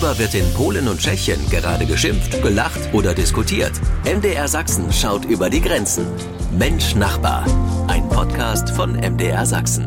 [0.00, 3.72] Worüber wird in Polen und Tschechien gerade geschimpft, gelacht oder diskutiert?
[4.06, 6.06] MDR Sachsen schaut über die Grenzen.
[6.58, 7.44] Mensch Nachbar,
[7.86, 9.84] ein Podcast von MDR Sachsen.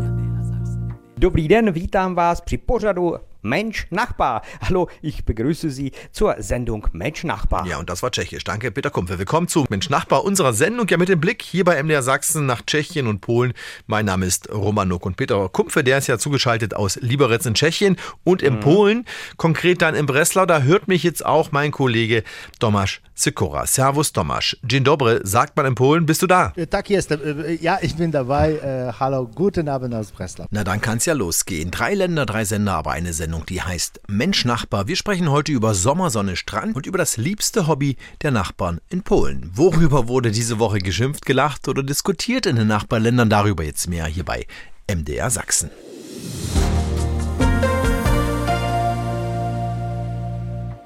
[1.18, 4.41] Dobrý den, vítám vás při pořadu Mensch Nachbar.
[4.62, 7.67] Hallo, ich begrüße Sie zur Sendung Mensch Nachbar.
[7.67, 8.44] Ja, und das war Tschechisch.
[8.44, 9.19] Danke, Peter Kumpfe.
[9.19, 10.87] Willkommen zu Mensch Nachbar unserer Sendung.
[10.87, 13.53] Ja, mit dem Blick hier bei MDR Sachsen nach Tschechien und Polen.
[13.85, 17.53] Mein Name ist Roman Nock und Peter Kumpfe, der ist ja zugeschaltet aus Liberec in
[17.53, 18.59] Tschechien und in mhm.
[18.62, 19.05] Polen,
[19.38, 20.46] konkret dann in Breslau.
[20.46, 22.23] Da hört mich jetzt auch mein Kollege
[22.60, 23.66] Tomasz Sikora.
[23.68, 24.55] Servus Tomasz.
[24.63, 26.05] Dzień dobry, sagt man in Polen.
[26.05, 26.52] Bist du da?
[26.70, 27.20] Tak jestem.
[27.62, 28.54] Ja, ich bin dabei.
[28.54, 30.46] Äh, hallo, guten Abend aus Breslau.
[30.49, 31.70] Na, dann kann es ja losgehen.
[31.70, 34.88] Drei Länder, drei Sender, aber eine Sendung Sendung, die heißt Mensch Nachbar.
[34.88, 39.50] Wir sprechen heute über Sommersonne, Strand und über das liebste Hobby der Nachbarn in Polen.
[39.55, 43.32] Worüber wurde diese Woche geschimpft, gelacht oder diskutiert in den Nachbarländern?
[43.32, 44.46] Darüber jetzt mehr hier bei
[44.88, 45.72] MDR Sachsen.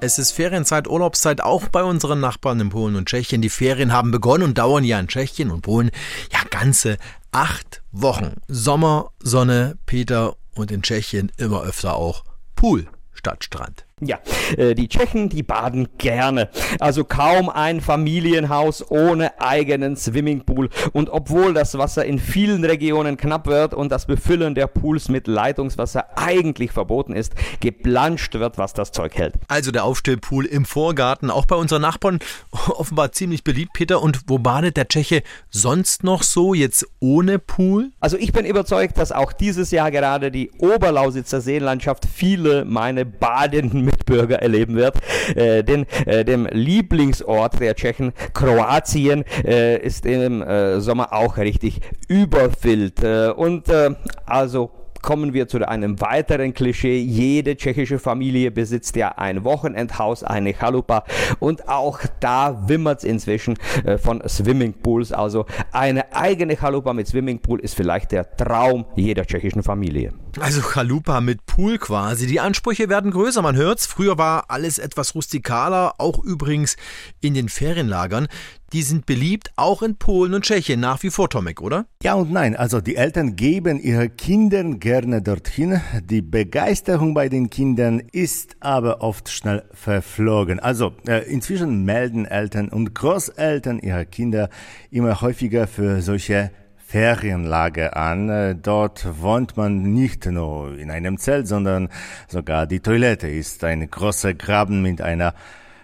[0.00, 3.42] Es ist Ferienzeit, Urlaubszeit auch bei unseren Nachbarn in Polen und Tschechien.
[3.42, 5.90] Die Ferien haben begonnen und dauern ja in Tschechien und Polen
[6.32, 6.96] ja ganze
[7.30, 8.36] acht Wochen.
[8.46, 12.24] Sommer, Sonne, Peter und in Tschechien immer öfter auch
[12.58, 13.87] Pool statt Strand.
[14.00, 14.18] Ja,
[14.56, 16.48] äh, die Tschechen, die baden gerne.
[16.78, 20.68] Also kaum ein Familienhaus ohne eigenen Swimmingpool.
[20.92, 25.26] Und obwohl das Wasser in vielen Regionen knapp wird und das Befüllen der Pools mit
[25.26, 29.34] Leitungswasser eigentlich verboten ist, geplanscht wird, was das Zeug hält.
[29.48, 32.20] Also der Aufstellpool im Vorgarten, auch bei unseren Nachbarn
[32.68, 34.00] offenbar ziemlich beliebt, Peter.
[34.00, 37.90] Und wo badet der Tscheche sonst noch so, jetzt ohne Pool?
[37.98, 43.87] Also ich bin überzeugt, dass auch dieses Jahr gerade die Oberlausitzer Seenlandschaft viele meine badenden
[43.88, 44.96] Mitbürger erleben wird.
[45.34, 51.80] Äh, denn äh, dem Lieblingsort der Tschechen, Kroatien, äh, ist im äh, Sommer auch richtig
[52.08, 53.02] überfüllt.
[53.02, 53.90] Äh, und äh,
[54.26, 54.70] also
[55.02, 56.98] kommen wir zu einem weiteren Klischee.
[56.98, 61.04] Jede tschechische Familie besitzt ja ein Wochenendhaus, eine Chalupa
[61.38, 65.12] und auch da wimmert es inzwischen äh, von Swimmingpools.
[65.12, 70.12] Also eine eigene Chalupa mit Swimmingpool ist vielleicht der Traum jeder tschechischen Familie.
[70.40, 72.26] Also Chalupa mit Pool quasi.
[72.26, 73.86] Die Ansprüche werden größer, man hört's.
[73.86, 76.76] Früher war alles etwas rustikaler, auch übrigens
[77.20, 78.28] in den Ferienlagern.
[78.72, 81.86] Die sind beliebt, auch in Polen und Tschechien nach wie vor, Tomek, oder?
[82.02, 82.54] Ja und nein.
[82.54, 85.80] Also die Eltern geben ihre Kindern gerne dorthin.
[86.04, 90.60] Die Begeisterung bei den Kindern ist aber oft schnell verflogen.
[90.60, 94.50] Also äh, inzwischen melden Eltern und Großeltern ihre Kinder
[94.90, 96.50] immer häufiger für solche
[96.88, 98.30] Ferienlager an.
[98.30, 101.90] Äh, dort wohnt man nicht nur in einem Zelt, sondern
[102.28, 105.34] sogar die Toilette ist ein großer Graben mit einer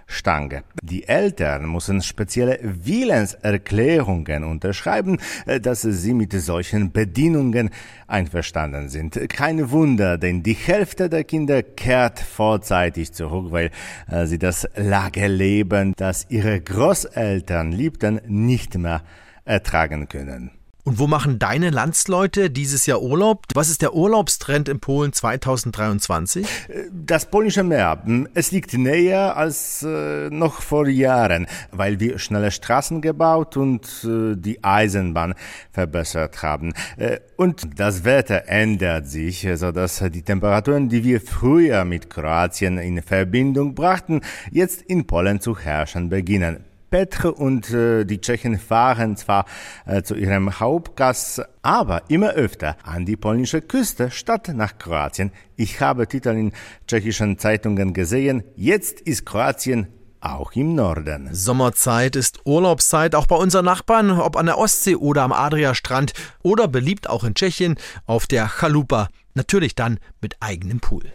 [0.07, 0.65] Stange.
[0.83, 7.69] Die Eltern müssen spezielle Willenserklärungen unterschreiben, äh, dass sie mit solchen Bedienungen
[8.07, 9.29] einverstanden sind.
[9.29, 13.71] Kein Wunder, denn die Hälfte der Kinder kehrt vorzeitig zurück, weil
[14.11, 19.03] äh, sie das Lagerleben, das ihre Großeltern liebten, nicht mehr
[19.45, 20.64] ertragen können.
[20.85, 23.47] Und wo machen deine Landsleute dieses Jahr Urlaub?
[23.55, 26.47] Was ist der Urlaubstrend in Polen 2023?
[26.93, 28.03] Das polnische Meer.
[28.35, 34.37] Es liegt näher als äh, noch vor Jahren, weil wir schnelle Straßen gebaut und äh,
[34.37, 35.35] die Eisenbahn
[35.73, 36.75] verbessert haben.
[36.99, 42.77] Äh, und das Wetter ändert sich, so dass die Temperaturen, die wir früher mit Kroatien
[42.77, 44.21] in Verbindung brachten,
[44.51, 46.74] jetzt in Polen zu herrschen beginnen.
[46.95, 49.47] Petr und äh, die Tschechen fahren zwar
[49.85, 55.33] äh, zu ihrem Hauptgas, aber immer öfter an die polnische Küste statt nach Kroatien.
[55.57, 56.53] Ich habe Titel in
[56.87, 58.45] tschechischen Zeitungen gesehen.
[58.55, 59.89] Jetzt ist Kroatien
[60.21, 61.31] auch im Norden.
[61.33, 66.13] Sommerzeit ist Urlaubszeit, auch bei unseren Nachbarn, ob an der Ostsee oder am Adriastrand
[66.45, 67.75] oder beliebt auch in Tschechien
[68.07, 69.09] auf der Chalupa.
[69.35, 71.13] Natürlich dann mit eigenem Pool.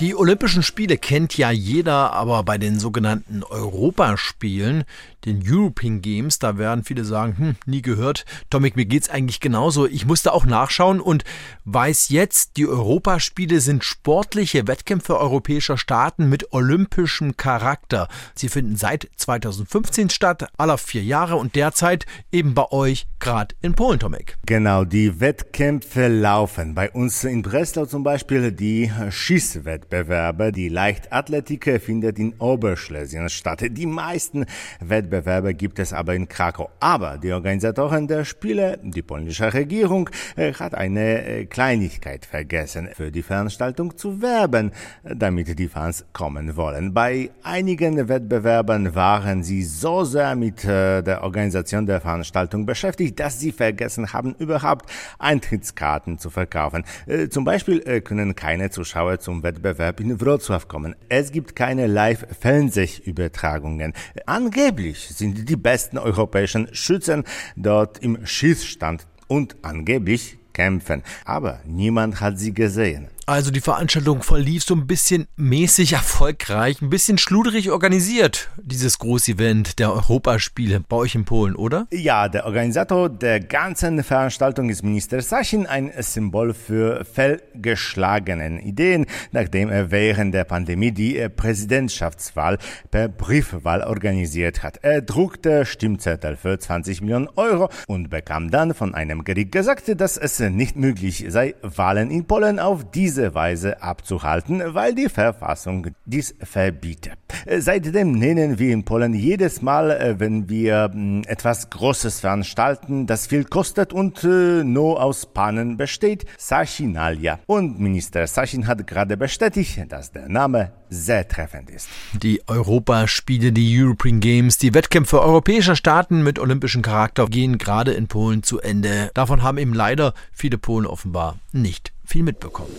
[0.00, 4.84] Die Olympischen Spiele kennt ja jeder, aber bei den sogenannten Europaspielen,
[5.24, 8.24] den European Games, da werden viele sagen, hm, nie gehört.
[8.50, 9.86] Tomik, mir geht's eigentlich genauso.
[9.86, 11.24] Ich musste auch nachschauen und
[11.64, 18.08] weiß jetzt, die Europaspiele sind sportliche Wettkämpfe europäischer Staaten mit olympischem Charakter.
[18.34, 23.74] Sie finden seit 2015 statt, aller vier Jahre und derzeit eben bei euch gerade in
[23.74, 24.36] Polen, Tomek.
[24.46, 26.74] Genau, die Wettkämpfe laufen.
[26.74, 30.50] Bei uns in Breslau zum Beispiel die Schießwettbewerbe.
[30.50, 33.62] Die Leichtathletik findet in Oberschlesien statt.
[33.62, 34.46] Die meisten
[34.80, 36.70] Wettbewerbe Wettbewerbe gibt es aber in Krakau.
[36.80, 43.12] Aber die Organisatoren der Spiele, die polnische Regierung, äh, hat eine äh, Kleinigkeit vergessen, für
[43.12, 44.72] die Veranstaltung zu werben,
[45.04, 46.94] damit die Fans kommen wollen.
[46.94, 53.38] Bei einigen Wettbewerben waren sie so sehr mit äh, der Organisation der Veranstaltung beschäftigt, dass
[53.38, 56.84] sie vergessen haben, überhaupt Eintrittskarten zu verkaufen.
[57.30, 60.96] Zum Beispiel können keine Zuschauer zum Wettbewerb in Wrocław kommen.
[61.08, 63.92] Es gibt keine Live-Fernsehübertragungen.
[64.26, 67.24] Angeblich sind die besten europäischen Schützen
[67.56, 71.02] dort im Schießstand und angeblich kämpfen.
[71.24, 73.08] Aber niemand hat sie gesehen.
[73.32, 79.78] Also die Veranstaltung verlief so ein bisschen mäßig erfolgreich, ein bisschen schluderig organisiert, dieses Großevent
[79.78, 81.86] der Europaspiele bei euch in Polen, oder?
[81.90, 89.70] Ja, der Organisator der ganzen Veranstaltung ist Minister Sachin, ein Symbol für fehlgeschlagenen Ideen, nachdem
[89.70, 92.58] er während der Pandemie die Präsidentschaftswahl
[92.90, 94.80] per Briefwahl organisiert hat.
[94.82, 100.18] Er druckte Stimmzettel für 20 Millionen Euro und bekam dann von einem Gericht gesagt, dass
[100.18, 105.88] es nicht möglich sei, Wahlen in Polen auf diese diese Weise abzuhalten, weil die Verfassung
[106.06, 107.18] dies verbietet.
[107.58, 113.28] Seitdem nennen wir in Polen jedes Mal, äh, wenn wir hm, etwas Großes veranstalten, das
[113.28, 117.38] viel kostet und äh, nur aus Pannen besteht, Sachinalia.
[117.46, 121.88] Und Minister Sachin hat gerade bestätigt, dass der Name sehr treffend ist.
[122.12, 128.08] Die Europaspiele, die European Games, die Wettkämpfe europäischer Staaten mit olympischem Charakter gehen gerade in
[128.08, 129.10] Polen zu Ende.
[129.14, 132.76] Davon haben eben leider viele Polen offenbar nicht viel mitbekommen.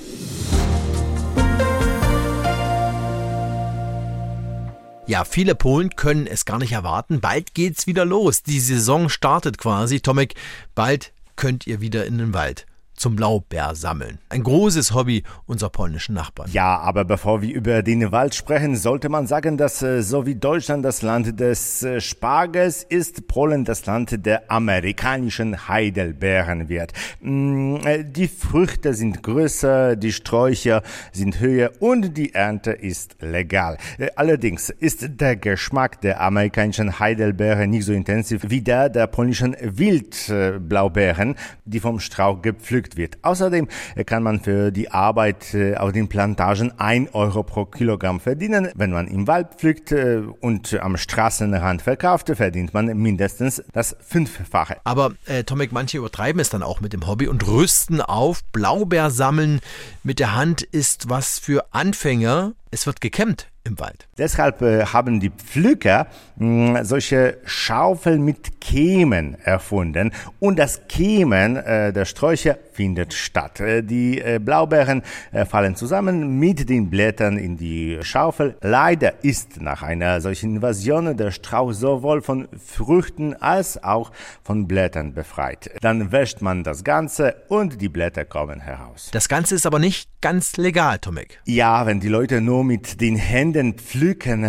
[5.08, 7.20] Ja, viele Polen können es gar nicht erwarten.
[7.20, 8.44] Bald geht's wieder los.
[8.44, 10.00] Die Saison startet quasi.
[10.00, 10.36] Tomek,
[10.76, 12.68] bald könnt ihr wieder in den Wald
[13.04, 14.18] zum Blaubeersammeln.
[14.30, 16.50] Ein großes Hobby unserer polnischen Nachbarn.
[16.54, 20.36] Ja, aber bevor wir über den Wald sprechen, sollte man sagen, dass äh, so wie
[20.36, 26.94] Deutschland das Land des äh, Spargels ist, Polen das Land der amerikanischen Heidelbeeren wird.
[27.20, 33.78] Mm, äh, die Früchte sind größer, die Sträucher sind höher und die Ernte ist legal.
[34.16, 41.36] Allerdings ist der Geschmack der amerikanischen Heidelbeeren nicht so intensiv wie der der polnischen Wildblaubeeren,
[41.66, 43.18] die vom Strauch gepflückt wird.
[43.22, 43.68] Außerdem
[44.06, 48.69] kann man für die Arbeit äh, auf den Plantagen ein Euro pro Kilogramm verdienen.
[48.75, 54.78] Wenn man im Wald pflückt äh, und am Straßenrand verkauft, verdient man mindestens das Fünffache.
[54.84, 58.44] Aber äh, Tomek, manche übertreiben es dann auch mit dem Hobby und rüsten auf.
[58.51, 59.60] Blaubeer sammeln
[60.04, 62.54] mit der Hand ist was für Anfänger.
[62.72, 64.07] Es wird gekämmt im Wald.
[64.18, 71.56] Deshalb äh, haben die Pflücker mh, hm, solche Schaufeln mit Kämen erfunden und das Kämen
[71.57, 73.60] äh, der Sträucher findet statt.
[73.60, 75.04] Äh, die Blaubeeren
[75.50, 78.56] fallen zusammen mit den Blättern in die Schaufel.
[78.62, 84.12] Leider ist nach einer solchen Invasion der Strauch sowohl von Früchten als auch
[84.44, 85.71] von Blättern befreit.
[85.81, 89.10] Dann wäscht man das Ganze und die Blätter kommen heraus.
[89.12, 91.42] Das Ganze ist aber nicht ganz legal, Tomek.
[91.45, 94.44] Ja, wenn die Leute nur mit den Händen pflücken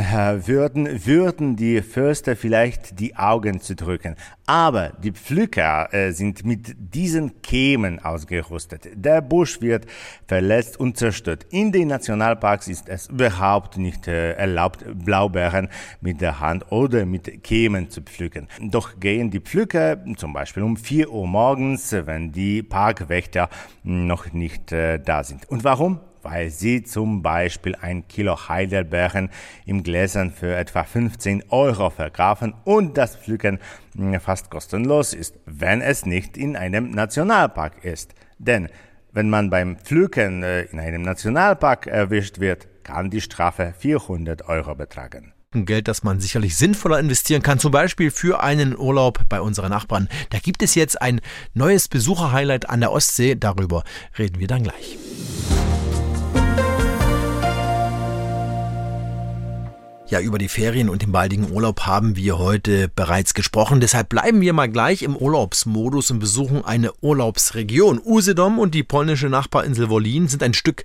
[0.47, 4.17] würden, würden die Förster vielleicht die Augen zudrücken.
[4.47, 8.89] Aber die Pflücker äh, sind mit diesen Kämen ausgerüstet.
[8.95, 9.87] Der Busch wird
[10.27, 11.47] verletzt und zerstört.
[11.51, 15.69] In den Nationalparks ist es überhaupt nicht äh, erlaubt, Blaubeeren
[16.01, 18.49] mit der Hand oder mit Kämen zu pflücken.
[18.61, 23.49] Doch gehen die Pflücker zum Beispiel um 4 Uhr morgens, wenn die Parkwächter
[23.83, 25.49] noch nicht äh, da sind.
[25.49, 26.01] Und warum?
[26.25, 29.31] Weil sie zum Beispiel ein Kilo Heidelbeeren
[29.67, 33.59] im Gläsern für etwa 15 Euro verkaufen und das Pflücken
[33.97, 38.15] hm, fast kostenlos ist, wenn es nicht in einem Nationalpark ist.
[38.39, 38.69] Denn
[39.13, 44.75] wenn man beim Pflücken äh, in einem Nationalpark erwischt wird, kann die Strafe 400 Euro
[44.75, 45.35] betragen.
[45.65, 50.09] Geld, das man sicherlich sinnvoller investieren kann, zum Beispiel für einen Urlaub bei unseren Nachbarn.
[50.31, 51.21] Da gibt es jetzt ein
[51.55, 53.85] neues Besucherhighlight an der Ostsee, darüber
[54.19, 54.99] reden wir dann gleich.
[60.07, 63.81] Ja, über die Ferien und den baldigen Urlaub haben wir heute bereits gesprochen.
[63.81, 68.03] Deshalb bleiben wir mal gleich im Urlaubsmodus und besuchen eine Urlaubsregion.
[68.05, 70.85] Usedom und die polnische Nachbarinsel Wolin sind ein Stück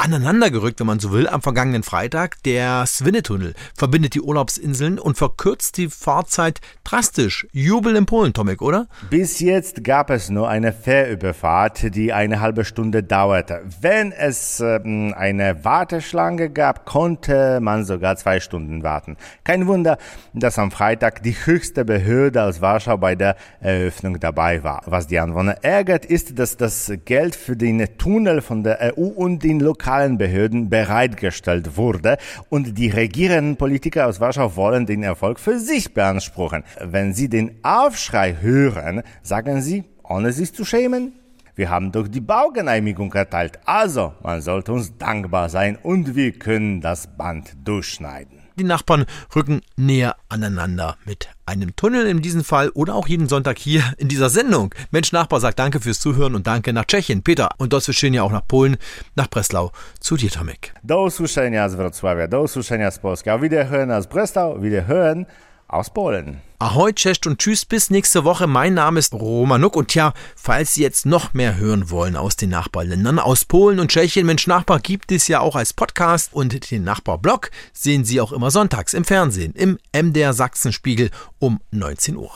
[0.00, 2.42] aneinandergerückt, wenn man so will, am vergangenen Freitag.
[2.44, 7.46] Der Swinetunnel verbindet die Urlaubsinseln und verkürzt die Fahrzeit drastisch.
[7.52, 8.88] Jubel in Polen, Tomek, oder?
[9.10, 13.62] Bis jetzt gab es nur eine Fährüberfahrt, die eine halbe Stunde dauerte.
[13.80, 19.16] Wenn es ähm, eine Warteschlange gab, konnte man sogar zwei Stunden warten.
[19.44, 19.98] Kein Wunder,
[20.32, 24.82] dass am Freitag die höchste Behörde aus Warschau bei der Eröffnung dabei war.
[24.86, 29.42] Was die Anwohner ärgert, ist, dass das Geld für den Tunnel von der EU und
[29.42, 32.16] den Lokalen lokalen Behörden bereitgestellt wurde
[32.48, 36.62] und die regierenden Politiker aus Warschau wollen den Erfolg für sich beanspruchen.
[36.80, 41.14] Wenn sie den Aufschrei hören, sagen sie, ohne sich zu schämen,
[41.56, 46.80] wir haben doch die Baugenehmigung erteilt, also man sollte uns dankbar sein und wir können
[46.80, 48.39] das Band durchschneiden.
[48.60, 53.56] Die Nachbarn rücken näher aneinander mit einem Tunnel in diesem Fall oder auch jeden Sonntag
[53.56, 54.74] hier in dieser Sendung.
[54.90, 57.22] Mensch Nachbar sagt Danke fürs Zuhören und Danke nach Tschechien.
[57.22, 58.76] Peter, und dort stehen ja auch nach Polen,
[59.16, 59.72] nach Breslau.
[59.98, 60.74] Zu dir, Tomek.
[60.82, 63.30] Do usłyszenia z Wrocławia, do usłyszenia z Polski.
[63.30, 65.24] Wiederhören aus Breslau, Wiederhören
[65.72, 66.40] aus Polen.
[66.58, 68.46] Ahoi, Cześć und Tschüss, bis nächste Woche.
[68.46, 72.50] Mein Name ist Romanuk und ja, falls Sie jetzt noch mehr hören wollen aus den
[72.50, 76.84] Nachbarländern, aus Polen und Tschechien, Mensch Nachbar gibt es ja auch als Podcast und den
[76.84, 82.32] Nachbarblog sehen Sie auch immer sonntags im Fernsehen, im MDR Sachsenspiegel um 19 Uhr.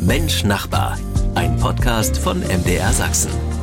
[0.00, 0.98] Mensch Nachbar,
[1.34, 3.61] ein Podcast von MDR Sachsen.